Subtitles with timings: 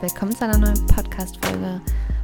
[0.00, 1.80] willkommen zu einer neuen Podcast-Folge.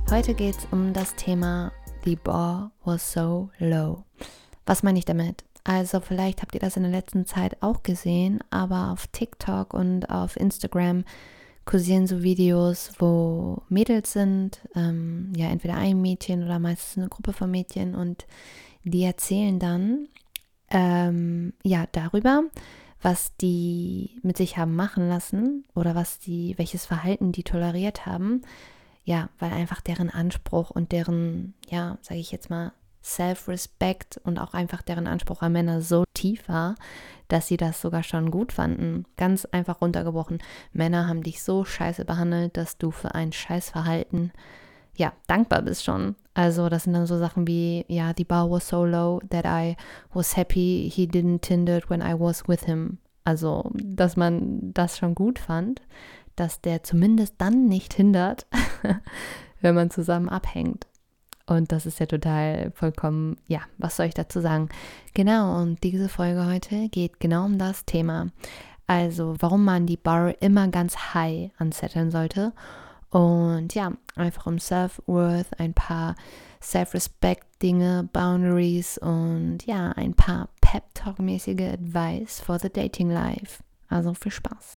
[0.08, 1.73] Heute geht es um das Thema
[2.05, 4.05] The bar was so low.
[4.65, 5.42] Was meine ich damit?
[5.65, 10.09] Also vielleicht habt ihr das in der letzten Zeit auch gesehen, aber auf TikTok und
[10.09, 11.05] auf Instagram
[11.65, 17.33] kursieren so Videos, wo Mädels sind, ähm, ja entweder ein Mädchen oder meistens eine Gruppe
[17.33, 18.25] von Mädchen und
[18.84, 20.06] die erzählen dann
[20.70, 22.45] ähm, ja darüber,
[23.05, 28.42] was die mit sich haben machen lassen oder was die, welches Verhalten die toleriert haben.
[29.05, 34.55] Ja, weil einfach deren Anspruch und deren, ja, sage ich jetzt mal, Self-Respect und auch
[34.55, 36.74] einfach deren Anspruch an Männer so tief war,
[37.29, 39.05] dass sie das sogar schon gut fanden.
[39.18, 40.38] Ganz einfach runtergebrochen.
[40.73, 44.32] Männer haben dich so scheiße behandelt, dass du für ein Scheißverhalten
[44.96, 46.16] ja, dankbar bist schon.
[46.34, 49.77] Also das sind dann so Sachen wie, ja, the bar was so low that I
[50.12, 52.98] was happy he didn't tinder when I was with him.
[53.24, 55.80] Also, dass man das schon gut fand,
[56.37, 58.46] dass der zumindest dann nicht hindert,
[59.60, 60.87] wenn man zusammen abhängt.
[61.46, 64.68] Und das ist ja total vollkommen, ja, was soll ich dazu sagen?
[65.14, 68.28] Genau, und diese Folge heute geht genau um das Thema.
[68.86, 72.52] Also, warum man die Bar immer ganz high ansetteln sollte
[73.14, 76.16] und ja, einfach um Self-Worth, ein paar
[76.60, 83.62] Self-Respect-Dinge, Boundaries und ja, ein paar Pep-Talk-mäßige Advice for the Dating Life.
[83.88, 84.74] Also viel Spaß.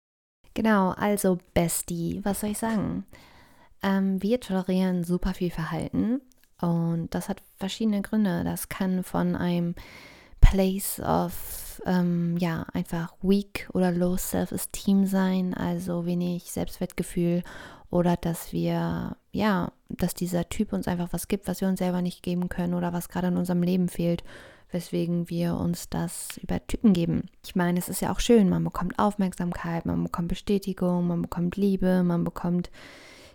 [0.53, 3.07] Genau, also Bestie, was soll ich sagen?
[3.83, 6.21] Ähm, wir tolerieren super viel Verhalten
[6.61, 8.45] und das hat verschiedene Gründe.
[8.45, 9.75] Das kann von einem
[10.51, 17.43] Place of, ähm, ja, einfach weak oder low self-esteem sein, also wenig Selbstwertgefühl
[17.91, 22.01] oder dass wir, ja, dass dieser Typ uns einfach was gibt, was wir uns selber
[22.01, 24.23] nicht geben können oder was gerade in unserem Leben fehlt,
[24.71, 27.29] weswegen wir uns das über Typen geben.
[27.45, 31.57] Ich meine, es ist ja auch schön, man bekommt Aufmerksamkeit, man bekommt Bestätigung, man bekommt
[31.57, 32.71] Liebe, man bekommt,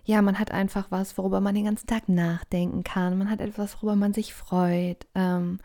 [0.05, 3.75] ja, man hat einfach was, worüber man den ganzen Tag nachdenken kann, man hat etwas,
[3.77, 5.05] worüber man sich freut.
[5.13, 5.59] Ähm,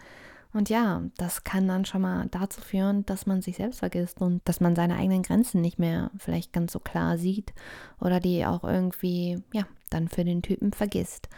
[0.57, 4.41] und ja, das kann dann schon mal dazu führen, dass man sich selbst vergisst und
[4.49, 7.53] dass man seine eigenen Grenzen nicht mehr vielleicht ganz so klar sieht
[8.01, 11.29] oder die auch irgendwie, ja, dann für den Typen vergisst.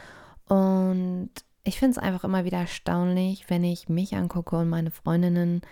[0.47, 1.31] Und
[1.65, 5.63] ich finde es einfach immer wieder erstaunlich, wenn ich mich angucke und meine Freundinnen,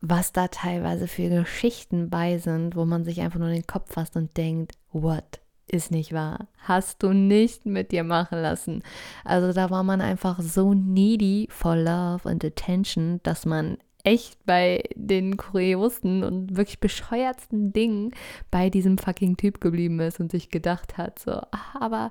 [0.00, 4.16] was da teilweise für Geschichten bei sind, wo man sich einfach nur den Kopf fasst
[4.16, 6.48] und denkt, what ist nicht wahr.
[6.58, 8.82] Hast du nicht mit dir machen lassen.
[9.24, 14.82] Also da war man einfach so needy for love and attention, dass man echt bei
[14.94, 18.12] den kuriosten und wirklich bescheuertsten Dingen
[18.50, 22.10] bei diesem fucking Typ geblieben ist und sich gedacht hat, so, ach, aber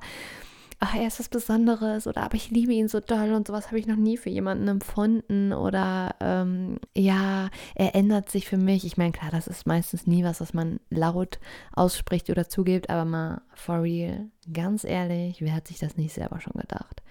[0.80, 3.80] ach, er ist was Besonderes oder aber ich liebe ihn so doll und sowas habe
[3.80, 8.86] ich noch nie für jemanden empfunden oder ähm, ja, er ändert sich für mich.
[8.86, 11.40] Ich meine, klar, das ist meistens nie was, was man laut
[11.74, 16.40] ausspricht oder zugibt, aber mal for real, ganz ehrlich, wer hat sich das nicht selber
[16.40, 17.02] schon gedacht?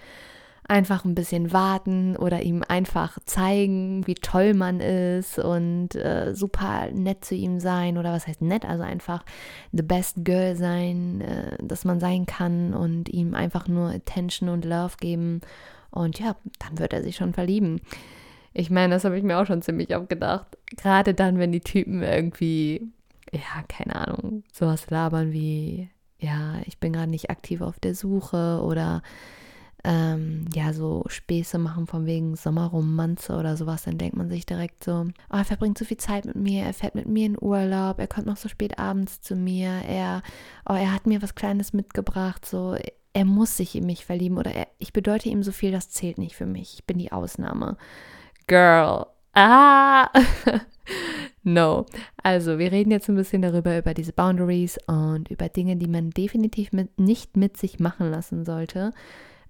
[0.69, 6.91] Einfach ein bisschen warten oder ihm einfach zeigen, wie toll man ist und äh, super
[6.93, 9.25] nett zu ihm sein oder was heißt nett, also einfach
[9.73, 14.67] the best girl sein, äh, dass man sein kann und ihm einfach nur Attention und
[14.67, 15.41] Love geben
[15.91, 17.81] und ja, dann wird er sich schon verlieben.
[18.53, 20.47] Ich meine, das habe ich mir auch schon ziemlich oft gedacht.
[20.77, 22.83] Gerade dann, wenn die Typen irgendwie,
[23.33, 28.61] ja, keine Ahnung, sowas labern wie, ja, ich bin gerade nicht aktiv auf der Suche
[28.62, 29.03] oder
[29.88, 34.84] ähm, ja, so Späße machen von wegen Sommerromanze oder sowas, dann denkt man sich direkt
[34.84, 37.99] so, oh, er verbringt so viel Zeit mit mir, er fährt mit mir in Urlaub,
[37.99, 40.22] er kommt noch so spät abends zu mir, er,
[40.69, 42.76] oh, er hat mir was Kleines mitgebracht, so,
[43.15, 46.19] er muss sich in mich verlieben oder er, ich bedeute ihm so viel, das zählt
[46.19, 47.78] nicht für mich, ich bin die Ausnahme.
[48.47, 50.10] Girl, ah!
[51.44, 51.87] no.
[52.22, 56.10] Also, wir reden jetzt ein bisschen darüber, über diese Boundaries und über Dinge, die man
[56.10, 58.93] definitiv mit, nicht mit sich machen lassen sollte.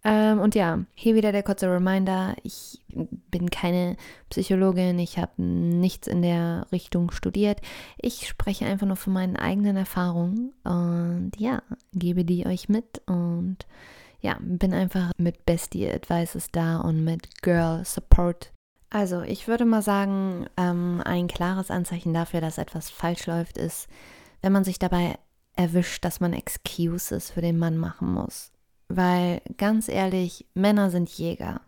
[0.08, 2.34] Ähm, und ja, hier wieder der kurze Reminder.
[2.42, 3.96] Ich bin keine
[4.30, 7.60] Psychologin, ich habe nichts in der Richtung studiert.
[7.98, 11.62] Ich spreche einfach nur von meinen eigenen Erfahrungen und ja,
[11.92, 13.58] gebe die euch mit und
[14.20, 18.50] ja, bin einfach mit Bestie Advices da und mit Girl Support.
[18.88, 23.88] Also, ich würde mal sagen, ähm, ein klares Anzeichen dafür, dass etwas falsch läuft, ist,
[24.40, 25.18] wenn man sich dabei
[25.52, 28.50] erwischt, dass man Excuses für den Mann machen muss.
[28.88, 31.60] Weil ganz ehrlich, Männer sind Jäger.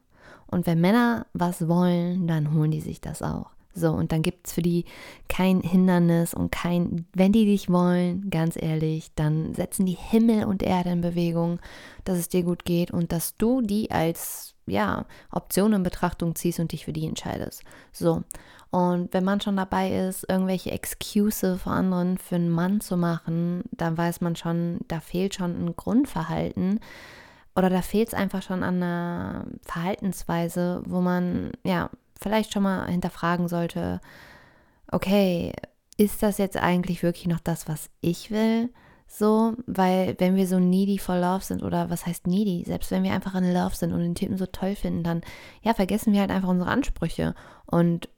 [0.46, 3.50] Und wenn Männer was wollen, dann holen die sich das auch.
[3.72, 4.84] So, und dann gibt es für die
[5.28, 10.62] kein Hindernis und kein, wenn die dich wollen, ganz ehrlich, dann setzen die Himmel und
[10.62, 11.60] Erde in Bewegung,
[12.04, 16.60] dass es dir gut geht und dass du die als ja, Optionen in Betrachtung ziehst
[16.60, 17.62] und dich für die entscheidest.
[17.92, 18.22] So.
[18.70, 23.64] Und wenn man schon dabei ist, irgendwelche Excuse vor anderen für einen Mann zu machen,
[23.72, 26.78] dann weiß man schon, da fehlt schon ein Grundverhalten
[27.56, 31.90] oder da fehlt es einfach schon an einer Verhaltensweise, wo man ja
[32.20, 34.00] vielleicht schon mal hinterfragen sollte,
[34.92, 35.52] okay,
[35.96, 38.70] ist das jetzt eigentlich wirklich noch das, was ich will?
[39.12, 43.02] So, weil wenn wir so needy for love sind oder was heißt needy, selbst wenn
[43.02, 45.22] wir einfach in love sind und den Typen so toll finden, dann
[45.62, 47.34] ja, vergessen wir halt einfach unsere Ansprüche
[47.66, 48.08] und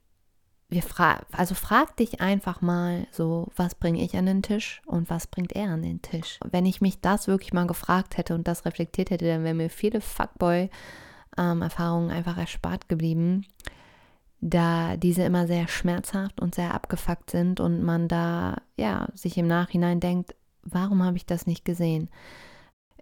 [0.69, 5.09] wir fragen, also frag dich einfach mal so, was bringe ich an den Tisch und
[5.09, 6.39] was bringt er an den Tisch?
[6.47, 9.71] Wenn ich mich das wirklich mal gefragt hätte und das reflektiert hätte, dann wären mir
[9.71, 13.47] viele Fuckboy-Erfahrungen ähm, einfach erspart geblieben,
[14.41, 19.47] da diese immer sehr schmerzhaft und sehr abgefuckt sind und man da ja sich im
[19.47, 22.09] Nachhinein denkt, warum habe ich das nicht gesehen?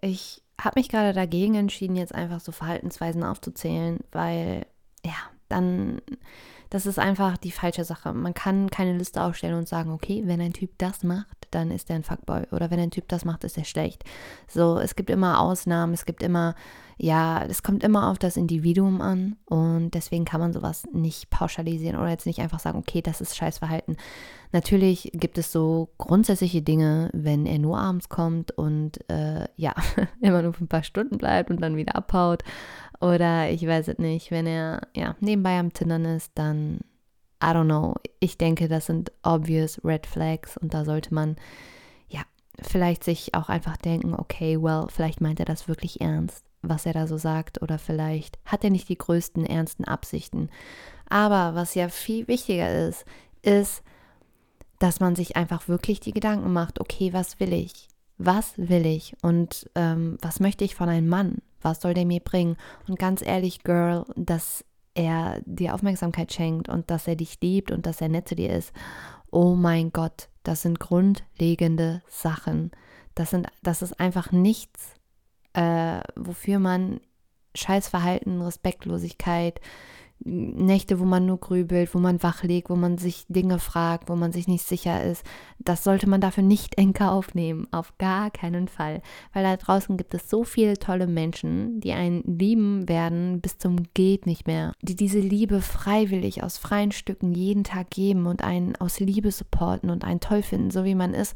[0.00, 4.66] Ich habe mich gerade dagegen entschieden, jetzt einfach so Verhaltensweisen aufzuzählen, weil
[5.04, 5.14] ja,
[5.48, 6.00] dann
[6.72, 8.14] das ist einfach die falsche Sache.
[8.14, 11.90] Man kann keine Liste aufstellen und sagen, okay, wenn ein Typ das macht, dann ist
[11.90, 12.44] er ein Fuckboy.
[12.50, 14.04] Oder wenn ein Typ das macht, ist er schlecht.
[14.48, 16.54] So, es gibt immer Ausnahmen, es gibt immer,
[16.96, 19.36] ja, es kommt immer auf das Individuum an.
[19.44, 23.36] Und deswegen kann man sowas nicht pauschalisieren oder jetzt nicht einfach sagen, okay, das ist
[23.36, 23.98] Scheißverhalten.
[24.52, 29.74] Natürlich gibt es so grundsätzliche Dinge, wenn er nur abends kommt und äh, ja,
[30.22, 32.44] immer nur für ein paar Stunden bleibt und dann wieder abhaut
[33.02, 36.78] oder ich weiß es nicht, wenn er ja, nebenbei am Tindern ist, dann,
[37.42, 37.96] I don't know.
[38.20, 41.34] Ich denke, das sind obvious Red Flags und da sollte man,
[42.08, 42.22] ja,
[42.60, 46.92] vielleicht sich auch einfach denken, okay, well, vielleicht meint er das wirklich ernst, was er
[46.92, 50.48] da so sagt oder vielleicht hat er nicht die größten ernsten Absichten.
[51.08, 53.04] Aber was ja viel wichtiger ist,
[53.42, 53.82] ist,
[54.78, 57.88] dass man sich einfach wirklich die Gedanken macht, okay, was will ich?
[58.16, 61.38] Was will ich und ähm, was möchte ich von einem Mann?
[61.62, 62.56] Was soll der mir bringen?
[62.88, 64.64] Und ganz ehrlich, Girl, dass
[64.94, 68.50] er dir Aufmerksamkeit schenkt und dass er dich liebt und dass er nett zu dir
[68.50, 68.72] ist.
[69.30, 72.70] Oh mein Gott, das sind grundlegende Sachen.
[73.14, 74.94] Das, sind, das ist einfach nichts,
[75.54, 77.00] äh, wofür man
[77.54, 79.60] Scheißverhalten, Respektlosigkeit,
[80.24, 84.16] Nächte, wo man nur grübelt, wo man wach liegt, wo man sich Dinge fragt, wo
[84.16, 85.24] man sich nicht sicher ist,
[85.58, 87.66] das sollte man dafür nicht in Kauf nehmen.
[87.72, 89.02] Auf gar keinen Fall.
[89.32, 93.76] Weil da draußen gibt es so viele tolle Menschen, die einen lieben werden bis zum
[93.94, 94.72] Geht nicht mehr.
[94.82, 99.90] Die diese Liebe freiwillig aus freien Stücken jeden Tag geben und einen aus Liebe supporten
[99.90, 101.34] und einen toll finden, so wie man ist.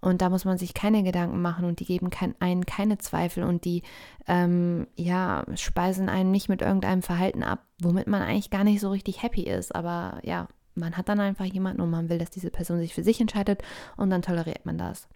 [0.00, 3.42] Und da muss man sich keine Gedanken machen und die geben kein, einen keine Zweifel
[3.42, 3.82] und die
[4.26, 8.90] ähm, ja, speisen einen nicht mit irgendeinem Verhalten ab, womit man eigentlich gar nicht so
[8.90, 9.74] richtig happy ist.
[9.74, 10.46] Aber ja,
[10.76, 13.62] man hat dann einfach jemanden und man will, dass diese Person sich für sich entscheidet
[13.96, 15.08] und dann toleriert man das.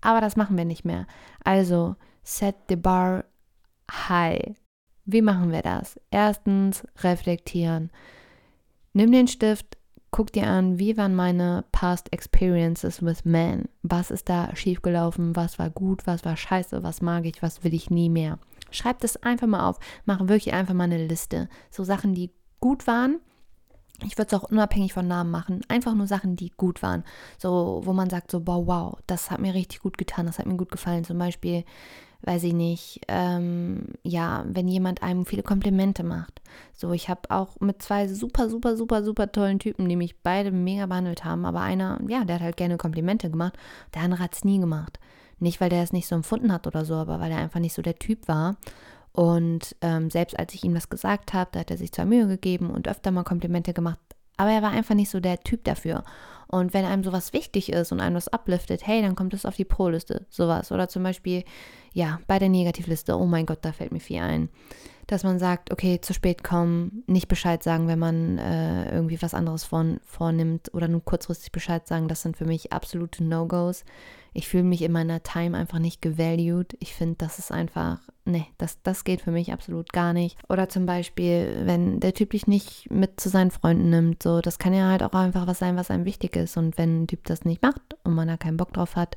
[0.00, 1.06] Aber das machen wir nicht mehr.
[1.42, 3.24] Also, set the bar
[3.90, 4.54] high.
[5.04, 5.98] Wie machen wir das?
[6.10, 7.90] Erstens, reflektieren.
[8.92, 9.78] Nimm den Stift,
[10.18, 13.68] guck dir an, wie waren meine past experiences with men?
[13.84, 15.36] Was ist da schiefgelaufen?
[15.36, 16.08] Was war gut?
[16.08, 16.82] Was war scheiße?
[16.82, 17.40] Was mag ich?
[17.40, 18.40] Was will ich nie mehr?
[18.72, 19.78] Schreib das einfach mal auf.
[20.06, 21.48] Mach wirklich einfach mal eine Liste.
[21.70, 23.20] So Sachen, die gut waren.
[24.04, 25.60] Ich würde es auch unabhängig von Namen machen.
[25.68, 27.04] Einfach nur Sachen, die gut waren.
[27.38, 30.26] So, wo man sagt so, wow, wow, das hat mir richtig gut getan.
[30.26, 31.04] Das hat mir gut gefallen.
[31.04, 31.62] Zum Beispiel,
[32.22, 36.40] weiß ich nicht, ähm, ja, wenn jemand einem viele Komplimente macht.
[36.74, 40.50] So, ich habe auch mit zwei super, super, super, super tollen Typen, die mich beide
[40.50, 43.56] mega behandelt haben, aber einer, ja, der hat halt gerne Komplimente gemacht,
[43.94, 44.98] der andere hat es nie gemacht.
[45.38, 47.74] Nicht, weil der es nicht so empfunden hat oder so, aber weil er einfach nicht
[47.74, 48.56] so der Typ war.
[49.12, 52.26] Und ähm, selbst als ich ihm das gesagt habe, da hat er sich zwar Mühe
[52.26, 53.98] gegeben und öfter mal Komplimente gemacht,
[54.38, 56.02] aber er war einfach nicht so der Typ dafür.
[56.46, 59.56] Und wenn einem sowas wichtig ist und einem das upliftet, hey, dann kommt es auf
[59.56, 60.72] die Pro-Liste, sowas.
[60.72, 61.44] Oder zum Beispiel,
[61.92, 64.48] ja, bei der Negativliste, oh mein Gott, da fällt mir viel ein.
[65.06, 69.34] Dass man sagt, okay, zu spät kommen, nicht Bescheid sagen, wenn man äh, irgendwie was
[69.34, 73.84] anderes von, vornimmt oder nur kurzfristig Bescheid sagen, das sind für mich absolute No-Gos.
[74.32, 76.76] Ich fühle mich in meiner Time einfach nicht gevalued.
[76.80, 80.38] Ich finde, das ist einfach, nee, das, das geht für mich absolut gar nicht.
[80.48, 84.58] Oder zum Beispiel, wenn der Typ dich nicht mit zu seinen Freunden nimmt, so, das
[84.58, 86.56] kann ja halt auch einfach was sein, was einem wichtig ist.
[86.56, 89.16] Und wenn ein Typ das nicht macht und man da keinen Bock drauf hat,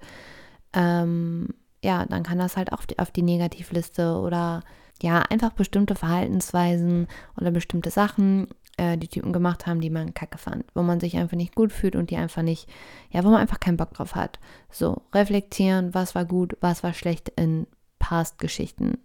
[0.73, 1.49] ähm,
[1.83, 4.63] ja, dann kann das halt auch auf die, auf die Negativliste oder
[5.01, 7.07] ja, einfach bestimmte Verhaltensweisen
[7.39, 8.47] oder bestimmte Sachen
[8.81, 11.71] äh, die Typen gemacht haben, die man kacke fand, wo man sich einfach nicht gut
[11.71, 12.67] fühlt und die einfach nicht,
[13.11, 14.39] ja, wo man einfach keinen Bock drauf hat.
[14.71, 17.67] So, reflektieren, was war gut, was war schlecht in
[17.99, 18.97] Past-Geschichten.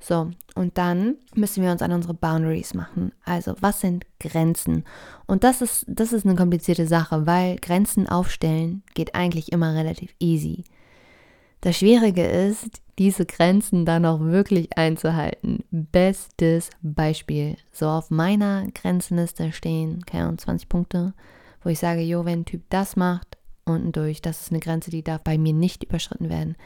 [0.00, 3.12] So, und dann müssen wir uns an unsere Boundaries machen.
[3.24, 4.84] Also, was sind Grenzen?
[5.26, 10.12] Und das ist, das ist eine komplizierte Sache, weil Grenzen aufstellen geht eigentlich immer relativ
[10.18, 10.64] easy.
[11.62, 15.62] Das Schwierige ist, diese Grenzen dann auch wirklich einzuhalten.
[15.70, 17.56] Bestes Beispiel.
[17.70, 21.14] So auf meiner Grenzenliste stehen, keine Ahnung, 20 Punkte,
[21.62, 24.90] wo ich sage, jo, wenn ein Typ das macht, unten durch, das ist eine Grenze,
[24.90, 26.56] die darf bei mir nicht überschritten werden.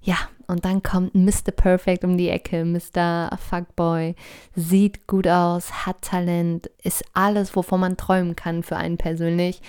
[0.00, 1.52] Ja, und dann kommt Mr.
[1.54, 3.36] Perfect um die Ecke, Mr.
[3.36, 4.14] Fuckboy,
[4.54, 9.60] sieht gut aus, hat Talent, ist alles, wovon man träumen kann für einen persönlich.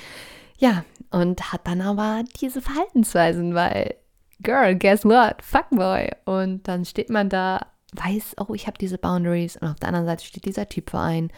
[0.57, 3.95] Ja, und hat dann aber diese Verhaltensweisen, weil,
[4.43, 5.41] girl, guess what?
[5.41, 6.09] Fuckboy.
[6.25, 10.05] Und dann steht man da, weiß, oh, ich habe diese Boundaries und auf der anderen
[10.05, 11.31] Seite steht dieser Typ für einen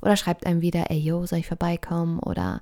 [0.00, 2.18] oder schreibt einem wieder, ey, yo, soll ich vorbeikommen?
[2.20, 2.60] Oder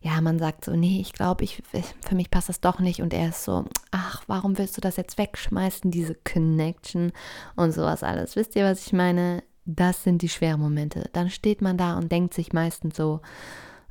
[0.00, 1.62] ja, man sagt so, nee, ich glaube, ich,
[2.04, 3.00] für mich passt das doch nicht.
[3.00, 7.12] Und er ist so, ach, warum willst du das jetzt wegschmeißen, diese Connection
[7.56, 8.36] und sowas alles.
[8.36, 9.42] Wisst ihr, was ich meine?
[9.64, 11.08] Das sind die schweren Momente.
[11.12, 13.20] Dann steht man da und denkt sich meistens so,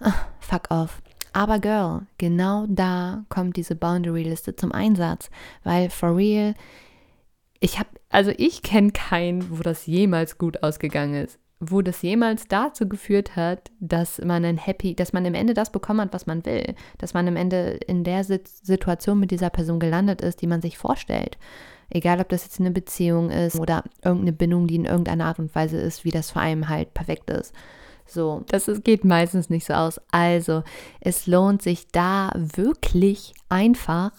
[0.02, 1.01] ach, fuck off.
[1.34, 5.30] Aber Girl, genau da kommt diese Boundary-Liste zum Einsatz,
[5.64, 6.56] weil for real,
[7.60, 12.48] ich habe, also ich kenne keinen, wo das jemals gut ausgegangen ist wo das jemals
[12.48, 16.26] dazu geführt hat, dass man ein Happy, dass man am Ende das bekommen hat, was
[16.26, 20.48] man will, dass man am Ende in der Situation mit dieser Person gelandet ist, die
[20.48, 21.38] man sich vorstellt.
[21.92, 25.54] Egal, ob das jetzt eine Beziehung ist oder irgendeine Bindung, die in irgendeiner Art und
[25.54, 27.54] Weise ist, wie das vor allem halt perfekt ist.
[28.12, 30.02] So, das ist, geht meistens nicht so aus.
[30.12, 30.64] Also,
[31.00, 34.12] es lohnt sich da wirklich einfach,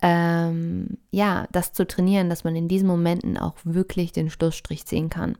[0.00, 5.10] ähm, ja, das zu trainieren, dass man in diesen Momenten auch wirklich den Schlussstrich ziehen
[5.10, 5.36] kann.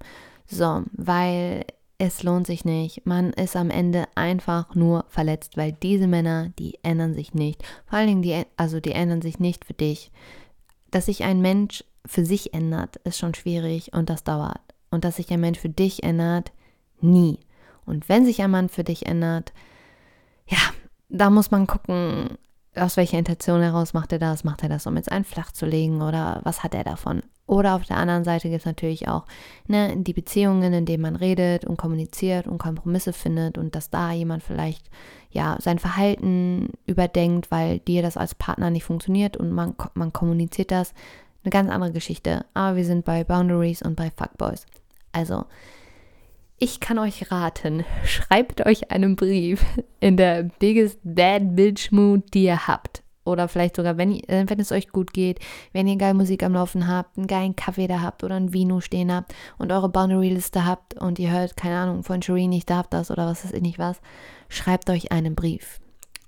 [0.46, 1.64] So, weil
[1.96, 3.06] es lohnt sich nicht.
[3.06, 7.62] Man ist am Ende einfach nur verletzt, weil diese Männer, die ändern sich nicht.
[7.86, 10.10] Vor allen Dingen, die, also die ändern sich nicht für dich.
[10.90, 14.60] Dass sich ein Mensch für sich ändert, ist schon schwierig und das dauert.
[14.90, 16.52] Und dass sich ein Mensch für dich ändert,
[17.00, 17.38] nie.
[17.88, 19.52] Und wenn sich ein Mann für dich ändert,
[20.46, 20.58] ja,
[21.08, 22.38] da muss man gucken,
[22.74, 24.44] aus welcher Intention heraus macht er das?
[24.44, 27.22] Macht er das, um jetzt einen flach zu legen oder was hat er davon?
[27.46, 29.24] Oder auf der anderen Seite gibt es natürlich auch
[29.66, 34.12] ne, die Beziehungen, in denen man redet und kommuniziert und Kompromisse findet und dass da
[34.12, 34.90] jemand vielleicht
[35.30, 40.70] ja sein Verhalten überdenkt, weil dir das als Partner nicht funktioniert und man, man kommuniziert
[40.70, 40.92] das.
[41.42, 42.44] Eine ganz andere Geschichte.
[42.52, 44.66] Aber wir sind bei Boundaries und bei Fuckboys.
[45.12, 45.46] Also,
[46.58, 49.64] ich kann euch raten, schreibt euch einen Brief
[50.00, 54.58] in der biggest bad bitch mood, die ihr habt oder vielleicht sogar, wenn, äh, wenn
[54.58, 55.38] es euch gut geht,
[55.72, 58.80] wenn ihr geil Musik am Laufen habt, einen geilen Kaffee da habt oder ein Vino
[58.80, 62.88] stehen habt und eure Boundary-Liste habt und ihr hört, keine Ahnung, von Shireen, ich darf
[62.88, 64.00] das oder was ist ich nicht was,
[64.48, 65.78] schreibt euch einen Brief.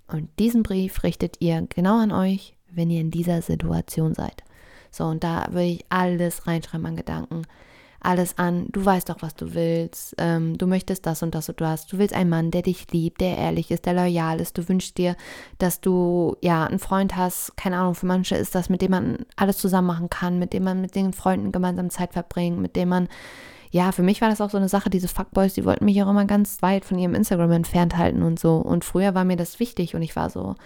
[0.06, 4.44] Und diesen Brief richtet ihr genau an euch, wenn ihr in dieser Situation seid.
[4.90, 7.42] So, und da würde ich alles reinschreiben an Gedanken
[8.00, 11.61] alles an, du weißt doch, was du willst, ähm, du möchtest das und das und
[11.61, 14.57] du hast, du willst einen Mann, der dich liebt, der ehrlich ist, der loyal ist,
[14.57, 15.16] du wünschst dir,
[15.59, 19.19] dass du ja einen Freund hast, keine Ahnung, für manche ist das, mit dem man
[19.37, 22.88] alles zusammen machen kann, mit dem man mit den Freunden gemeinsam Zeit verbringt, mit dem
[22.88, 23.09] man
[23.73, 26.11] ja, für mich war das auch so eine Sache, diese Fuckboys, die wollten mich auch
[26.11, 28.57] immer ganz weit von ihrem Instagram entfernt halten und so.
[28.57, 30.57] Und früher war mir das wichtig und ich war so,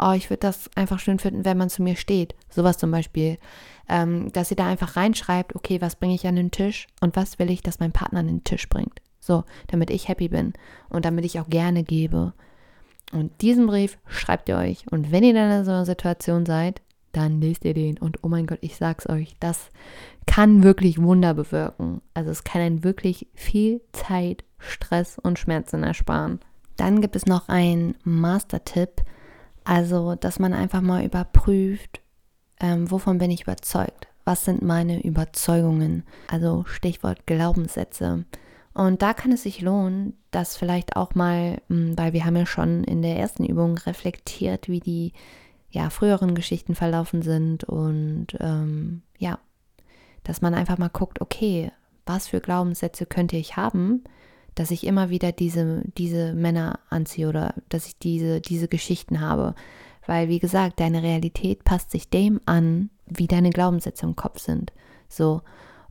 [0.00, 2.34] oh, ich würde das einfach schön finden, wenn man zu mir steht.
[2.48, 3.38] Sowas zum Beispiel
[3.90, 7.38] ähm, dass ihr da einfach reinschreibt, okay, was bringe ich an den Tisch und was
[7.38, 9.02] will ich, dass mein Partner an den Tisch bringt.
[9.18, 10.54] So, damit ich happy bin
[10.88, 12.32] und damit ich auch gerne gebe.
[13.12, 14.84] Und diesen Brief schreibt ihr euch.
[14.90, 16.80] Und wenn ihr dann in so einer Situation seid,
[17.12, 17.98] dann lest ihr den.
[17.98, 19.70] Und oh mein Gott, ich sag's euch, das
[20.26, 22.00] kann wirklich Wunder bewirken.
[22.14, 26.38] Also es kann einen wirklich viel Zeit, Stress und Schmerzen ersparen.
[26.76, 29.02] Dann gibt es noch einen Master-Tipp,
[29.64, 32.00] also dass man einfach mal überprüft,
[32.60, 34.08] ähm, wovon bin ich überzeugt?
[34.24, 36.04] Was sind meine Überzeugungen?
[36.28, 38.24] Also Stichwort Glaubenssätze.
[38.72, 42.46] Und da kann es sich lohnen, das vielleicht auch mal, hm, weil wir haben ja
[42.46, 45.12] schon in der ersten Übung reflektiert, wie die
[45.70, 49.38] ja, früheren Geschichten verlaufen sind und ähm, ja,
[50.24, 51.70] dass man einfach mal guckt, okay,
[52.06, 54.02] was für Glaubenssätze könnte ich haben,
[54.60, 59.54] dass ich immer wieder diese, diese Männer anziehe oder dass ich diese, diese Geschichten habe.
[60.06, 64.70] Weil, wie gesagt, deine Realität passt sich dem an, wie deine Glaubenssätze im Kopf sind.
[65.08, 65.40] So.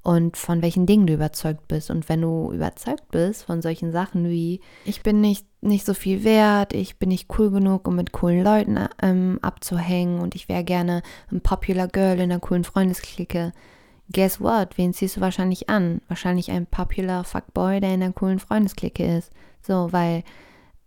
[0.03, 1.89] Und von welchen Dingen du überzeugt bist.
[1.89, 6.23] Und wenn du überzeugt bist von solchen Sachen wie, ich bin nicht, nicht so viel
[6.23, 10.63] wert, ich bin nicht cool genug, um mit coolen Leuten ähm, abzuhängen und ich wäre
[10.63, 13.51] gerne ein Popular Girl in einer coolen Freundesklicke.
[14.11, 14.77] Guess what?
[14.77, 16.01] Wen ziehst du wahrscheinlich an?
[16.07, 19.31] Wahrscheinlich ein Popular Fuckboy, der in einer coolen Freundesklicke ist.
[19.61, 20.23] So, weil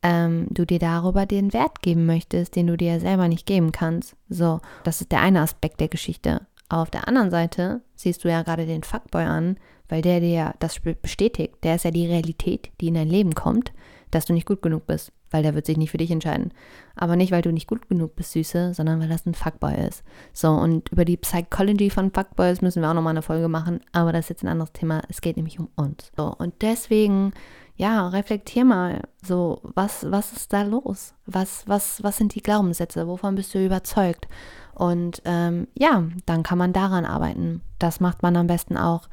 [0.02, 4.17] ähm, du dir darüber den Wert geben möchtest, den du dir selber nicht geben kannst.
[4.29, 6.47] So, das ist der eine Aspekt der Geschichte.
[6.69, 9.57] auf der anderen Seite siehst du ja gerade den Fuckboy an,
[9.88, 11.57] weil der dir das bestätigt.
[11.62, 13.73] Der ist ja die Realität, die in dein Leben kommt,
[14.11, 15.12] dass du nicht gut genug bist.
[15.33, 16.53] Weil der wird sich nicht für dich entscheiden.
[16.95, 20.03] Aber nicht, weil du nicht gut genug bist, Süße, sondern weil das ein Fuckboy ist.
[20.33, 24.12] So, und über die Psychology von Fuckboys müssen wir auch nochmal eine Folge machen, aber
[24.12, 25.03] das ist jetzt ein anderes Thema.
[25.09, 26.12] Es geht nämlich um uns.
[26.17, 27.33] So, und deswegen,
[27.77, 31.15] ja, reflektier mal, so, was, was ist da los?
[31.27, 33.07] Was, was, was sind die Glaubenssätze?
[33.07, 34.29] Wovon bist du überzeugt?
[34.75, 37.62] Und ähm, ja, dann kann man daran arbeiten.
[37.79, 39.09] Das macht man am besten auch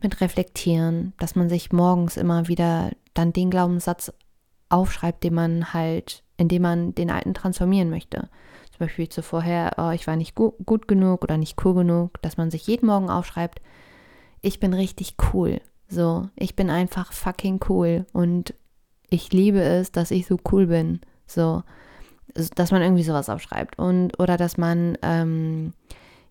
[0.00, 4.12] mit Reflektieren, dass man sich morgens immer wieder dann den Glaubenssatz
[4.68, 8.28] aufschreibt, den man halt, indem man den alten transformieren möchte.
[8.70, 12.36] Zum Beispiel zuvorher, oh, ich war nicht gu gut genug oder nicht cool genug, dass
[12.36, 13.60] man sich jeden Morgen aufschreibt,
[14.40, 15.60] ich bin richtig cool.
[15.88, 18.54] So, ich bin einfach fucking cool und
[19.10, 21.00] ich liebe es, dass ich so cool bin.
[21.26, 21.62] So,
[22.54, 25.72] dass man irgendwie sowas aufschreibt und oder dass man ähm,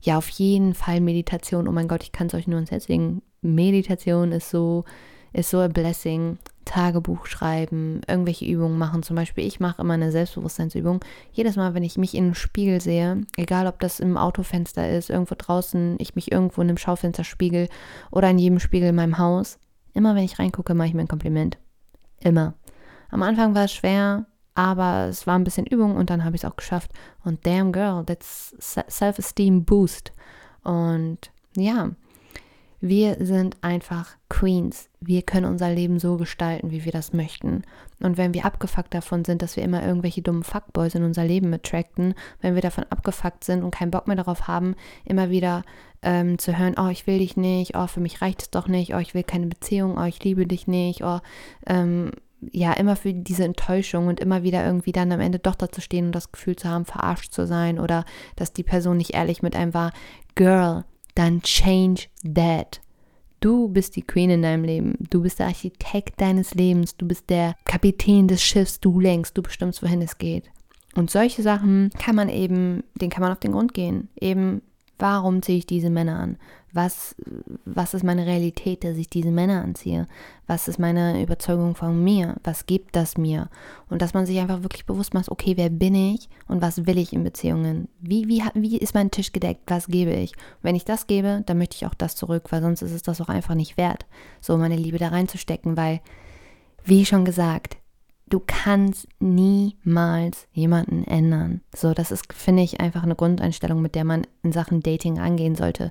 [0.01, 1.67] ja auf jeden Fall Meditation.
[1.67, 3.23] Oh mein Gott, ich kann es euch nur ins Herz legen.
[3.41, 4.85] Meditation ist so
[5.33, 6.37] ist so a blessing.
[6.67, 9.01] Tagebuch schreiben, irgendwelche Übungen machen.
[9.01, 10.99] Zum Beispiel, ich mache immer eine Selbstbewusstseinsübung.
[11.31, 15.09] Jedes Mal, wenn ich mich in den Spiegel sehe, egal ob das im Autofenster ist,
[15.09, 17.69] irgendwo draußen, ich mich irgendwo in einem Schaufenster spiegel
[18.11, 19.59] oder in jedem Spiegel in meinem Haus,
[19.93, 21.57] immer wenn ich reingucke, mache ich mir ein Kompliment.
[22.19, 22.53] Immer.
[23.09, 26.43] Am Anfang war es schwer, aber es war ein bisschen Übung und dann habe ich
[26.43, 26.91] es auch geschafft.
[27.23, 30.11] Und damn girl, that's self-esteem boost.
[30.63, 31.91] Und ja,
[32.79, 34.89] wir sind einfach Queens.
[34.99, 37.63] Wir können unser Leben so gestalten, wie wir das möchten.
[37.99, 41.51] Und wenn wir abgefuckt davon sind, dass wir immer irgendwelche dummen Fuckboys in unser Leben
[41.53, 45.63] attracten, wenn wir davon abgefuckt sind und keinen Bock mehr darauf haben, immer wieder
[46.03, 48.93] ähm, zu hören, oh, ich will dich nicht, oh, für mich reicht es doch nicht,
[48.93, 51.19] oh, ich will keine Beziehung, oh, ich liebe dich nicht, oh,
[51.65, 52.11] ähm,
[52.51, 56.07] ja, immer für diese Enttäuschung und immer wieder irgendwie dann am Ende doch dazu stehen
[56.07, 58.05] und das Gefühl zu haben, verarscht zu sein oder
[58.35, 59.91] dass die Person nicht ehrlich mit einem war.
[60.35, 60.85] Girl,
[61.17, 62.81] dann change that.
[63.39, 64.95] Du bist die Queen in deinem Leben.
[65.09, 66.97] Du bist der Architekt deines Lebens.
[66.97, 68.79] Du bist der Kapitän des Schiffs.
[68.79, 69.37] Du lenkst.
[69.37, 70.49] Du bestimmst, wohin es geht.
[70.95, 74.09] Und solche Sachen kann man eben, den kann man auf den Grund gehen.
[74.19, 74.63] Eben,
[74.99, 76.37] warum ziehe ich diese Männer an?
[76.77, 77.15] was,
[77.65, 80.07] was ist meine Realität, dass ich diese Männer anziehe?
[80.45, 82.35] Was ist meine Überzeugung von mir?
[82.43, 83.49] Was gibt das mir?
[83.89, 86.97] Und dass man sich einfach wirklich bewusst macht, okay, wer bin ich und was will
[86.97, 87.89] ich in Beziehungen?
[87.99, 89.63] Wie, wie, wie ist mein Tisch gedeckt?
[89.67, 90.33] Was gebe ich?
[90.61, 93.19] wenn ich das gebe, dann möchte ich auch das zurück, weil sonst ist es das
[93.19, 94.05] auch einfach nicht wert,
[94.39, 96.01] so meine Liebe da reinzustecken, weil,
[96.83, 97.77] wie schon gesagt,
[98.29, 101.61] du kannst niemals jemanden ändern.
[101.75, 105.55] So, das ist, finde ich, einfach eine Grundeinstellung, mit der man in Sachen Dating angehen
[105.55, 105.89] sollte.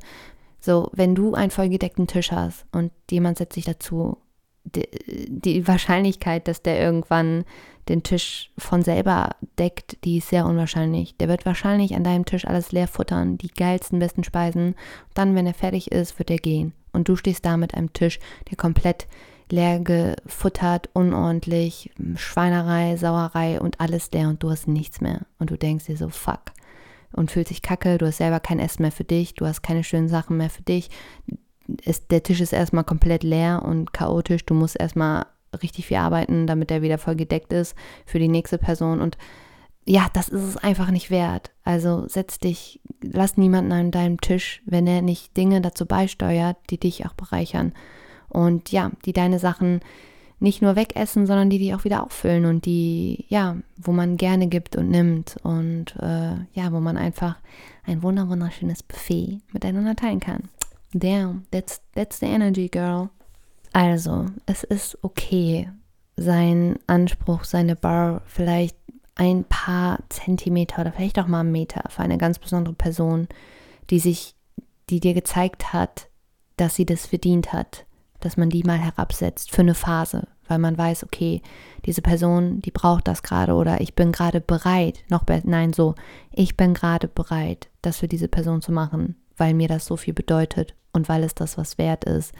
[0.60, 4.18] So, wenn du einen vollgedeckten Tisch hast und jemand setzt sich dazu,
[4.64, 4.88] die,
[5.28, 7.44] die, Wahrscheinlichkeit, dass der irgendwann
[7.88, 11.16] den Tisch von selber deckt, die ist sehr unwahrscheinlich.
[11.18, 14.74] Der wird wahrscheinlich an deinem Tisch alles leer futtern, die geilsten, besten Speisen.
[15.14, 16.72] Dann, wenn er fertig ist, wird er gehen.
[16.92, 18.18] Und du stehst da mit einem Tisch,
[18.50, 19.06] der komplett
[19.50, 25.26] leer gefuttert, unordentlich, Schweinerei, Sauerei und alles leer und du hast nichts mehr.
[25.38, 26.52] Und du denkst dir so, fuck
[27.12, 29.84] und fühlt sich kacke, du hast selber kein Essen mehr für dich, du hast keine
[29.84, 30.90] schönen Sachen mehr für dich.
[31.82, 35.26] Ist, der Tisch ist erstmal komplett leer und chaotisch, du musst erstmal
[35.62, 39.16] richtig viel arbeiten, damit er wieder voll gedeckt ist für die nächste Person und
[39.88, 41.52] ja, das ist es einfach nicht wert.
[41.62, 46.78] Also setz dich, lass niemanden an deinem Tisch, wenn er nicht Dinge dazu beisteuert, die
[46.78, 47.72] dich auch bereichern
[48.28, 49.80] und ja, die deine Sachen
[50.38, 54.48] nicht nur wegessen, sondern die die auch wieder auffüllen und die, ja, wo man gerne
[54.48, 57.36] gibt und nimmt und äh, ja, wo man einfach
[57.84, 60.48] ein wunder wunderschönes Buffet miteinander teilen kann.
[60.92, 63.08] Damn, that's, that's the energy, girl.
[63.72, 65.70] Also, es ist okay,
[66.16, 68.76] sein Anspruch, seine Bar vielleicht
[69.14, 73.28] ein paar Zentimeter oder vielleicht auch mal einen Meter für eine ganz besondere Person,
[73.90, 74.34] die sich,
[74.90, 76.08] die dir gezeigt hat,
[76.56, 77.85] dass sie das verdient hat,
[78.26, 81.42] dass man die mal herabsetzt für eine Phase, weil man weiß, okay,
[81.84, 85.94] diese Person, die braucht das gerade oder ich bin gerade bereit, noch besser, nein, so,
[86.32, 90.12] ich bin gerade bereit, das für diese Person zu machen, weil mir das so viel
[90.12, 92.34] bedeutet und weil es das was wert ist.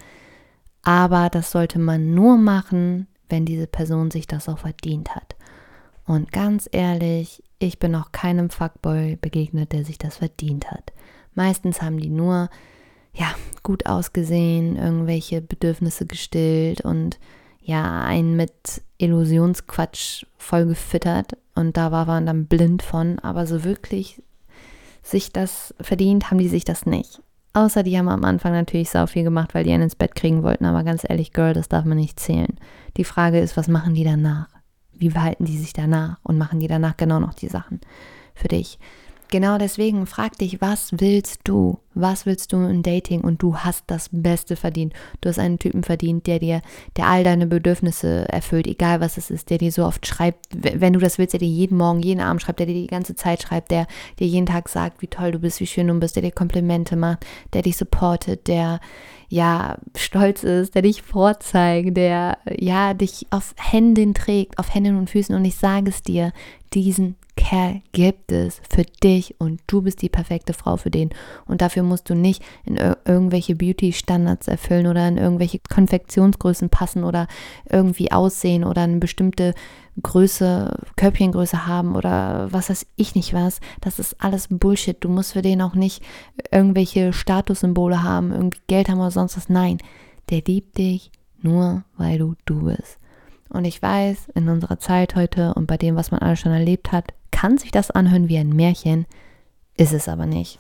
[0.83, 5.37] Aber das sollte man nur machen, wenn diese Person sich das auch verdient hat.
[6.05, 10.93] Und ganz ehrlich, ich bin noch keinem Fuckboy begegnet, der sich das verdient hat.
[11.35, 12.49] Meistens haben die nur
[13.17, 17.19] ja, gut ausgesehen, irgendwelche Bedürfnisse gestillt und
[17.61, 23.65] ja, einen mit Illusionsquatsch voll gefüttert und da war man dann blind von, aber so
[23.65, 24.23] wirklich
[25.03, 27.21] sich das verdient haben die sich das nicht.
[27.55, 30.43] Außer die haben am Anfang natürlich sau viel gemacht, weil die einen ins Bett kriegen
[30.43, 32.55] wollten, aber ganz ehrlich, Girl, das darf man nicht zählen.
[32.99, 34.49] Die Frage ist, was machen die danach?
[34.93, 37.81] Wie verhalten die sich danach und machen die danach genau noch die Sachen
[38.35, 38.79] für dich?
[39.29, 41.79] Genau deswegen frag dich, was willst du?
[41.95, 43.23] Was willst du in Dating?
[43.23, 44.93] Und du hast das Beste verdient.
[45.21, 46.63] Du hast einen Typen verdient, der dir,
[46.97, 50.93] der all deine Bedürfnisse erfüllt, egal was es ist, der dir so oft schreibt, wenn
[50.93, 53.43] du das willst, der dir jeden Morgen, jeden Abend schreibt, der dir die ganze Zeit
[53.43, 53.87] schreibt, der
[54.19, 56.97] dir jeden Tag sagt, wie toll du bist, wie schön du bist, der dir Komplimente
[56.97, 58.81] macht, der dich supportet, der
[59.29, 65.11] ja stolz ist, der dich vorzeigt, der ja dich auf Händen trägt, auf Händen und
[65.11, 65.35] Füßen.
[65.35, 66.33] Und ich sage es dir,
[66.73, 71.11] diesen Kerl gibt es für dich und du bist die perfekte Frau für den.
[71.47, 77.29] Und dafür musst du nicht in irgendwelche Beauty-Standards erfüllen oder in irgendwelche Konfektionsgrößen passen oder
[77.71, 79.55] irgendwie aussehen oder eine bestimmte
[80.03, 83.61] Größe, Körbchengröße haben oder was weiß ich nicht was.
[83.81, 84.97] Das ist alles Bullshit.
[84.99, 86.03] Du musst für den auch nicht
[86.51, 89.49] irgendwelche Statussymbole haben, irgendwie Geld haben oder sonst was.
[89.49, 89.79] Nein,
[90.31, 92.99] der liebt dich nur, weil du du bist.
[93.49, 96.93] Und ich weiß, in unserer Zeit heute und bei dem, was man alles schon erlebt
[96.93, 99.05] hat, kann sich das anhören wie ein Märchen,
[99.77, 100.59] ist es aber nicht.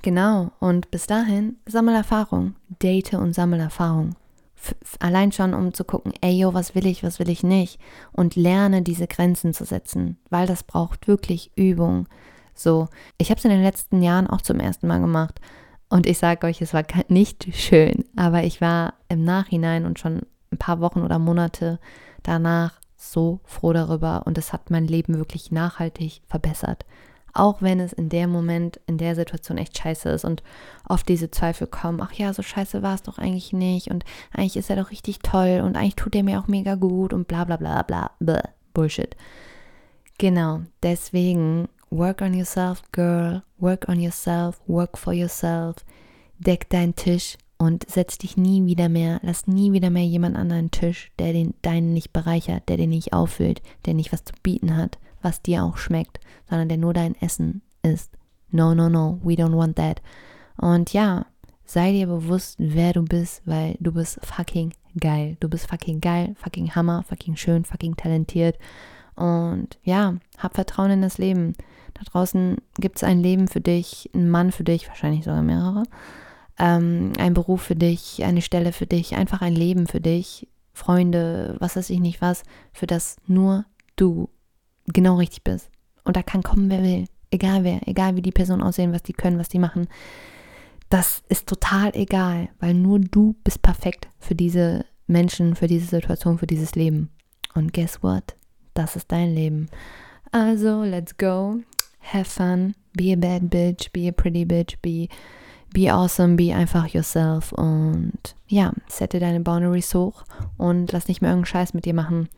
[0.00, 4.16] Genau, und bis dahin sammel Erfahrung, date und sammel Erfahrung.
[4.56, 7.78] F allein schon, um zu gucken, ey, yo, was will ich, was will ich nicht?
[8.12, 12.08] Und lerne diese Grenzen zu setzen, weil das braucht wirklich Übung.
[12.54, 15.42] So, ich habe es in den letzten Jahren auch zum ersten Mal gemacht.
[15.90, 20.22] Und ich sage euch, es war nicht schön, aber ich war im Nachhinein und schon
[20.50, 21.78] ein paar Wochen oder Monate
[22.22, 22.80] danach
[23.12, 26.84] so froh darüber und es hat mein Leben wirklich nachhaltig verbessert.
[27.32, 30.42] Auch wenn es in dem Moment, in der Situation echt scheiße ist und
[30.88, 34.56] oft diese Zweifel kommen, ach ja, so scheiße war es doch eigentlich nicht und eigentlich
[34.56, 37.44] ist er doch richtig toll und eigentlich tut er mir auch mega gut und bla
[37.44, 39.16] bla bla bla, bla Bullshit.
[40.18, 45.76] Genau, deswegen work on yourself, girl, work on yourself, work for yourself,
[46.38, 50.48] deck deinen Tisch, und setz dich nie wieder mehr, lass nie wieder mehr jemand an
[50.48, 54.32] deinen Tisch, der den deinen nicht bereichert, der den nicht auffüllt, der nicht was zu
[54.42, 58.10] bieten hat, was dir auch schmeckt, sondern der nur dein Essen ist.
[58.50, 60.02] No, no, no, we don't want that.
[60.56, 61.26] Und ja,
[61.64, 65.36] sei dir bewusst, wer du bist, weil du bist fucking geil.
[65.40, 68.58] Du bist fucking geil, fucking Hammer, fucking schön, fucking talentiert.
[69.16, 71.54] Und ja, hab Vertrauen in das Leben.
[71.94, 75.84] Da draußen gibt es ein Leben für dich, einen Mann für dich, wahrscheinlich sogar mehrere
[76.58, 81.56] ähm, ein Beruf für dich, eine Stelle für dich, einfach ein Leben für dich, Freunde,
[81.60, 83.64] was weiß ich nicht was, für das nur
[83.96, 84.28] du
[84.86, 85.70] genau richtig bist.
[86.04, 87.06] Und da kann kommen, wer will.
[87.30, 89.88] Egal wer, egal wie die Personen aussehen, was die können, was die machen.
[90.90, 96.38] Das ist total egal, weil nur du bist perfekt für diese Menschen, für diese Situation,
[96.38, 97.10] für dieses Leben.
[97.54, 98.36] Und guess what?
[98.74, 99.68] Das ist dein Leben.
[100.30, 101.60] Also, let's go.
[102.00, 102.74] Have fun.
[102.92, 103.90] Be a bad bitch.
[103.92, 104.76] Be a pretty bitch.
[104.82, 105.08] Be
[105.74, 110.24] be awesome, be einfach yourself und ja, sette deine Boundaries hoch
[110.56, 112.30] und lass nicht mehr irgendeinen Scheiß mit dir machen.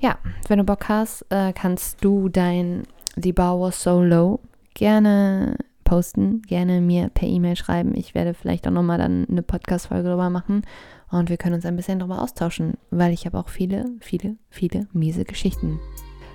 [0.00, 4.40] Ja, wenn du Bock hast, äh, kannst du dein The Bar was so low
[4.74, 7.94] gerne posten, gerne mir per E-Mail schreiben.
[7.94, 10.62] Ich werde vielleicht auch nochmal dann eine Podcast-Folge darüber machen
[11.10, 14.86] und wir können uns ein bisschen darüber austauschen, weil ich habe auch viele, viele, viele
[14.92, 15.78] miese Geschichten.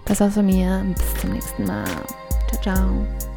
[0.05, 0.85] Das war's von mir.
[0.95, 1.85] Bis zum nächsten Mal.
[2.51, 3.34] Ciao, ciao.